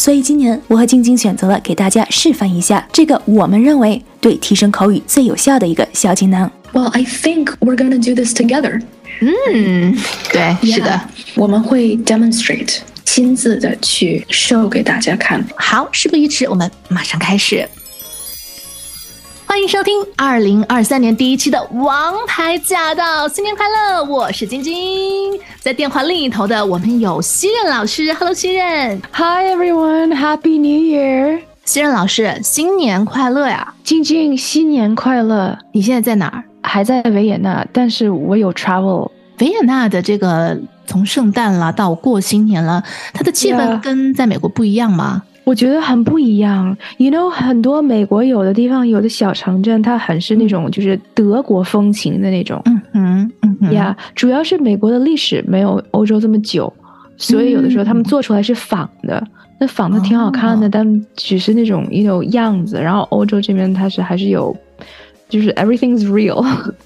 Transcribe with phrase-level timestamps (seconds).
[0.00, 6.50] 所以今年我和晶晶选择了给大家示范一下这个我们认为对提升口语最有效的一个小锦囊。
[6.72, 8.80] Well, I think we're gonna do this together.
[9.20, 9.94] 嗯，
[10.32, 10.98] 对，是的。
[11.34, 15.44] 我们会 demonstrate 亲自的去 show 给大家看。
[15.54, 17.68] 好，事不宜迟，我们马上开始。
[19.50, 24.04] 欢迎收听二零二三年第一期的《王牌驾到》，新年快乐！
[24.04, 24.72] 我是晶晶，
[25.58, 31.40] 在电话另一头的我们有西任老师，Hello，西任，Hi everyone, Happy New Year！
[31.64, 33.74] 西任老师，新年快乐呀！
[33.82, 35.58] 晶晶，新年快乐！
[35.72, 36.44] 你现在在哪儿？
[36.62, 39.10] 还在维也纳，但是我有 travel。
[39.40, 40.56] 维也纳的这个
[40.86, 45.24] 从圣诞了到过新年了，它的气氛跟在美国不一样吗？
[45.50, 46.76] 我觉得很不一样。
[46.98, 52.62] You know，很多美国有的地方有的小城镇，它很是那种就是德国风情的那种。
[52.66, 56.72] 嗯嗯嗯呀，yeah, 主要是美国的历史没有欧洲这么久，
[57.16, 59.18] 所以有的时候他们做出来是仿的。
[59.18, 59.30] 嗯
[59.62, 60.72] 那仿的挺好看的，oh.
[60.72, 62.80] 但只是那种一种样子。
[62.80, 64.56] 然后欧洲这边它是还是有，
[65.28, 66.40] 就是 everything's real、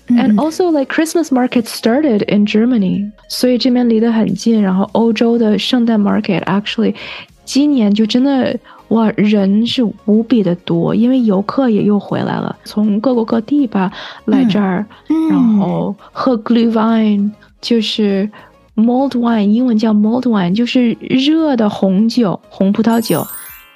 [0.09, 0.20] mm hmm.
[0.20, 4.61] and also like Christmas market started in Germany，所以这边离得很近。
[4.61, 6.97] 然后欧洲的圣诞 market actually
[7.45, 13.92] 今年就真的哇人是无比的多，因为游客也又回来了，从各国各地吧
[14.27, 18.28] 来这儿，嗯然后喝 Glue Wine，就是
[18.77, 23.27] mulled wine，英文叫 mulled wine，就是热的红酒，红葡萄酒。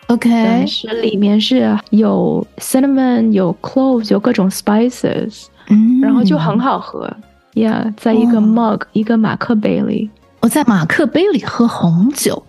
[0.09, 7.10] OK，但是里面是有 cinnamon，有 cloves，有各种 spices，嗯然后就很好喝。
[7.54, 10.09] Yeah，在一个哦 mug，、一个马克杯里。
[10.41, 12.43] 我在马克杯里喝红酒。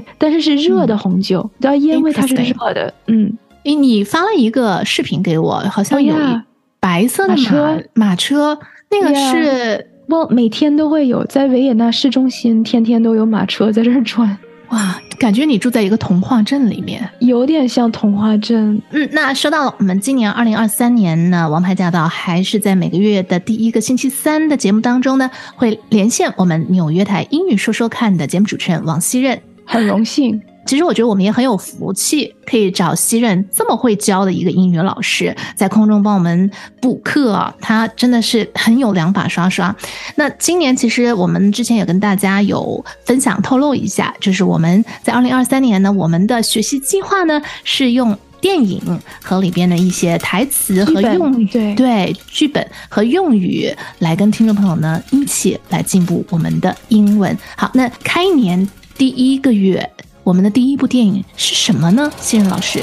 [0.00, 1.48] 对，但是是热的红酒，
[1.78, 2.92] 因为它是热的。
[3.06, 3.32] 嗯，
[3.64, 6.40] 诶，你发了一个视频给我，好像 Oh, 有一
[6.80, 8.58] 白色的马马车马车，
[8.90, 17.08] 那个是我每天都会有，在维也纳市中心，天天都有马车在这儿转，哇，感觉你住在一个童话镇里面。
[17.18, 18.80] 有点像童话镇。
[18.90, 29.40] 嗯，那说到了我们今年二零二三年呢，《王牌驾到》还是在每个月的第一个星期三的节目当中呢，会连线我们纽约台英语说说看的节目主持人王希任。
[29.66, 36.50] 很荣幸，其实我觉得我们也很有福气，可以找西任这么会教的一个英语老师，在空中帮我们
[36.80, 39.74] 补课啊，他真的是很有两把刷刷。
[40.14, 48.80] 那今年其实我们之前也跟大家有分享透露一下，就是我们在二零二三年呢，我们的学习计划呢是用电影
[49.22, 57.36] 和里边的一些台词和用语，对对剧本和用语来跟听众朋友呢一起来进步我们的英文。
[57.56, 58.68] 好，那开年
[58.98, 59.90] 第一个月，
[60.24, 62.10] 我们的第一部电影是什么呢？
[62.18, 62.80] 新任老师。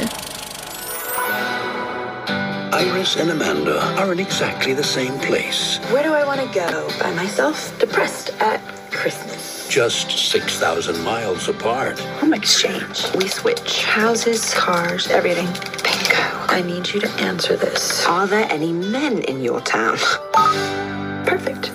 [2.71, 5.79] Iris and Amanda are in exactly the same place.
[5.91, 6.87] Where do I want to go?
[6.99, 7.71] By myself?
[7.79, 8.59] Depressed at
[8.91, 9.67] Christmas.
[9.69, 11.99] Just 6,000 miles apart.
[12.21, 13.07] Home exchange.
[13.15, 15.47] We switch houses, cars, everything.
[15.81, 16.21] Bingo.
[16.47, 18.05] I need you to answer this.
[18.05, 19.97] Are there any men in your town?
[21.25, 21.71] Perfect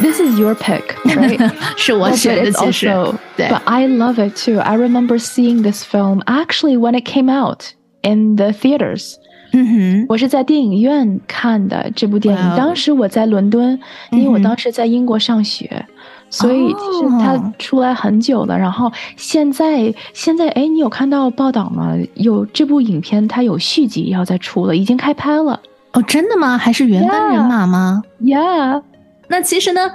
[0.00, 1.50] this is your pick, right?
[1.76, 2.88] 是我选的，其实。
[3.36, 4.58] But I love it too.
[4.58, 7.72] I remember seeing this film actually when it came out
[8.02, 9.14] in the theaters.
[9.14, 9.20] Mm-hmm.
[9.52, 12.56] 嗯哼，我是在电影院看的这部电影。
[12.56, 13.76] 当时我在伦敦，
[14.12, 15.84] 因为我当时在英国上学，
[16.30, 18.56] 所以其实它出来很久了。
[18.56, 21.96] 然后现在，现在哎，你有看到报道吗？
[22.14, 25.60] 有这部影片它有续集要再出了，已经开拍了。
[25.94, 26.56] 哦，真的吗？
[26.56, 28.82] 还是原班人马吗？Yeah.
[29.30, 29.88] 那其实呢，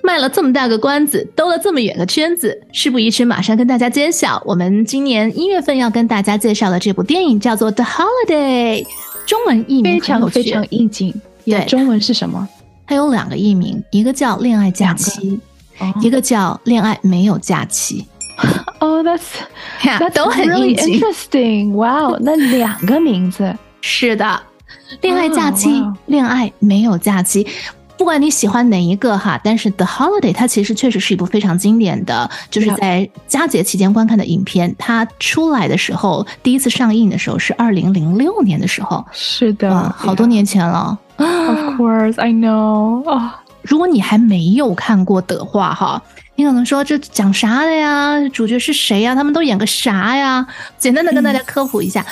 [0.00, 8.84] 卖了这么大个关子，兜了这么远个圈子，事不宜迟，马上跟大家揭晓，我们今年一月份要跟大家介绍的这部电影叫做《The Holiday》，
[9.26, 11.12] 中文译名非常非常应景。
[11.44, 12.48] 对中文是什么？
[12.86, 15.40] 它有两个译名，一个叫《恋爱假期》，
[16.00, 18.06] 一个叫《恋爱没有假期
[18.78, 19.44] 哦、t h a t s》
[19.88, 21.00] 呀 that's 都很 really 应景。
[21.00, 21.72] interesting.
[21.72, 23.52] Wow， 那两个名字。
[23.80, 24.40] 是的，
[25.00, 27.46] 恋爱假期，恋爱没有假期。
[27.96, 34.74] 不管你喜欢哪一个哈，但是《The Holiday》它其实确实是一部非常经典的，就是在佳节期间观看的影片。
[34.78, 40.98] 它出来的时候，第一次上映的时候是二零零六年的时候，是的，哇，好多年前了。
[41.16, 43.08] Of course, I know.
[43.10, 46.02] 啊，如果你还没有看过的话，哈，
[46.34, 48.16] 你可能说这讲啥的呀？
[48.28, 49.14] 主角是谁呀？
[49.14, 50.46] 他们都演个啥呀？
[50.76, 52.04] 简单的跟大家科普一下。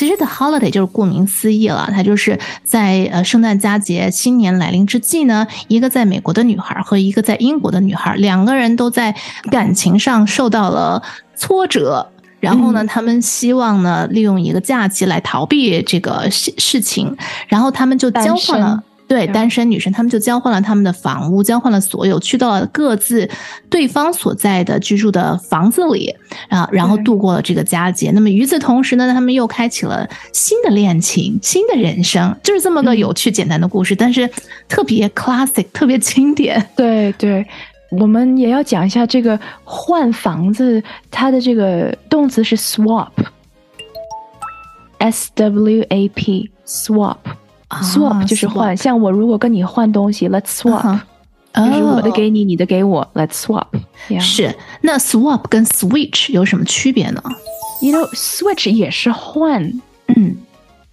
[0.00, 9.14] 其实 The Holiday 就是顾名思义了，它就是在呃圣诞佳节、新年来临之际呢，一个在美国的女孩和一个在英国的女孩，两个人都在
[9.50, 11.02] 感情上受到了
[11.36, 12.10] 挫折，
[12.40, 17.14] 然后呢，他们希望呢利用一个假期来逃避这个事事情，
[17.46, 18.82] 然后他们就交换了。
[19.10, 23.28] 对单身女生，他们就交换了他们的房屋，交换了所有，去到了各自
[23.68, 26.14] 对方所在的居住的房子里
[26.48, 28.12] 啊，然后度过了这个佳节。
[28.12, 34.30] 那么与此同时呢，他们又开启了新的恋情，新的人生，就是这么个有趣简单的故事，但是
[34.68, 36.64] 特别 classic，特别经典。
[36.76, 37.44] 对对，
[37.90, 40.80] 我们也要讲一下这个换房子，
[41.10, 43.18] 它的这个动词是 swap，s
[45.34, 47.16] w a p，swap。
[47.70, 51.00] Swap 就是换，像我如果跟你换东西，let's swap，
[51.54, 53.66] 就是我的给你，你的给我，let's swap。
[54.20, 57.22] 是，那 swap 跟 switch 有什么区别呢
[57.80, 59.62] ？You know switch 也是换，
[60.08, 60.36] 嗯，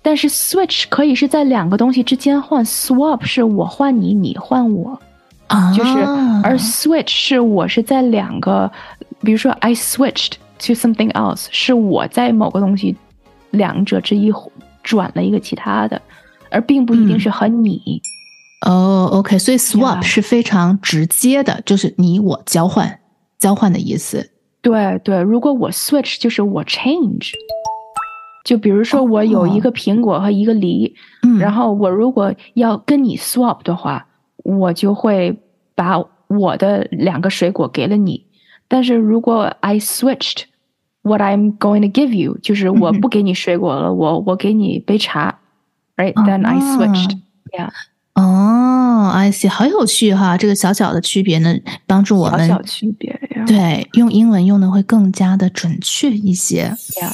[0.01, 4.99] 但是 switch 可以是在两个东西之间换，swap 是我换你，你换我，
[5.47, 5.97] 啊，就是，
[6.43, 8.71] 而 switch 是我是在两个，
[9.21, 12.95] 比如说 I switched to something else，是我在某个东西
[13.49, 14.31] 两者之一
[14.83, 16.01] 转了一个其他的。
[16.51, 18.01] 而并不一定是和你
[18.65, 22.99] 哦，OK，所以 swap 是非常直接的，就是你我交换
[23.39, 24.31] 交换的意思。
[24.61, 27.31] 对对，如果我 switch 就是我 change，
[28.43, 30.93] 就比如说我有一个苹果和一个梨，
[31.39, 34.07] 然后我如果要跟你 swap 的话，
[34.43, 35.39] 我就会
[35.75, 38.25] 把我的两个水果给了你。
[38.67, 40.45] 但是如果 I switched
[41.03, 45.39] what I'm going to give you，就是我不给你水果了，我我给你杯茶。
[45.97, 47.17] Right oh, then I switched.
[47.51, 47.71] Yeah.
[48.13, 50.37] 哦、oh,，I see，好有趣哈！
[50.37, 51.55] 这个小小的区别呢，
[51.85, 53.45] 帮助我们小区别呀。
[53.45, 56.75] 对，用英文用的会更加的准确一些。
[56.95, 57.13] Yeah.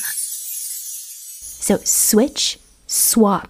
[1.59, 2.56] So switch,
[2.88, 3.50] swap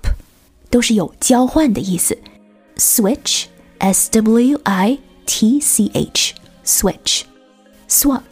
[0.71, 2.17] 都是有交换的意思。
[2.77, 3.45] Switch,
[3.77, 6.33] s w i t c h,
[6.65, 7.21] switch.
[7.87, 8.23] Swap,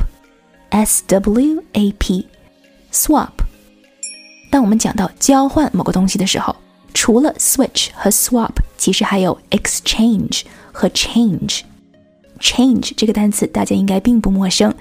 [0.70, 2.28] s w a p,
[2.92, 3.34] swap。
[4.50, 6.56] 当我们讲到交换某个东西的时候。
[6.94, 11.62] 除了 switch 和 swap，其实还有 exchange 和 change。
[12.40, 14.74] change 这个单词大家应该并不陌生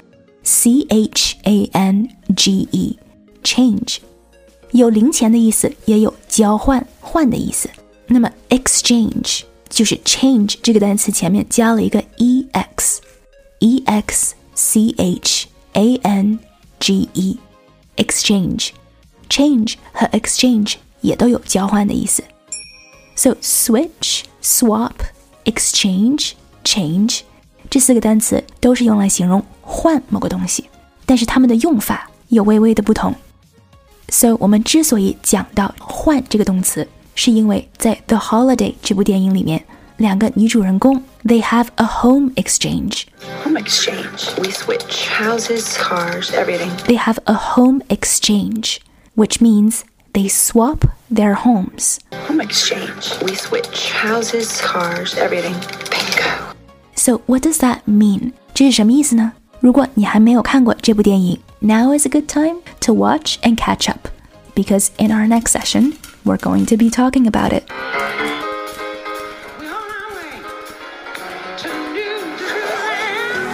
[0.43, 3.99] ，c h a n g e，change
[4.73, 7.69] 有零钱的意思，也有交换、换的意思。
[8.07, 16.39] 那么 exchange 就是 change 这个单词前面加了一个 e x，e x c h a n
[16.79, 20.77] g e，exchange，change 和 exchange。
[21.01, 22.23] 也都有交换的意思。
[23.17, 24.93] So switch, swap,
[25.45, 26.33] exchange,
[26.65, 27.21] change
[27.69, 30.69] 这四个单词都是用来形容换某个东西，
[31.07, 33.15] 但是它们的用法有微微的不同。
[34.09, 39.65] So 我们之所以讲到换这个动词，是因为在《The Holiday》这部电影里面，
[39.99, 43.05] 两个女主人公 they have a home exchange.
[43.45, 46.71] Home exchange, we switch houses, cars, everything.
[46.87, 48.79] They have a home exchange,
[49.15, 52.01] which means they swap their homes.
[52.27, 53.15] Home exchange.
[53.23, 55.55] We switch houses, cars, everything.
[55.89, 56.55] Bingo.
[56.97, 58.33] So what does that mean?
[58.53, 59.33] 这是什么意思呢？
[59.61, 64.09] 如果你还没有看过这部电影，now is a good time to watch and catch up,
[64.55, 67.65] because in our next session we're going to be talking about it.